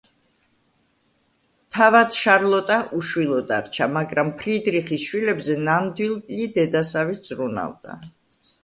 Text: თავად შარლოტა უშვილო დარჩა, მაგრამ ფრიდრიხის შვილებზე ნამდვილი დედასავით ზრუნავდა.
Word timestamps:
თავად 1.75 2.17
შარლოტა 2.21 2.77
უშვილო 3.01 3.37
დარჩა, 3.53 3.91
მაგრამ 3.99 4.35
ფრიდრიხის 4.41 5.07
შვილებზე 5.13 5.63
ნამდვილი 5.71 6.53
დედასავით 6.59 7.33
ზრუნავდა. 7.33 8.03